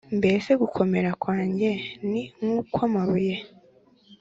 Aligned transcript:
mbese 0.17 0.49
gukomera 0.61 1.09
kwanjye 1.23 1.69
ni 2.09 2.21
nk’ukw’amabuye’ 2.37 3.35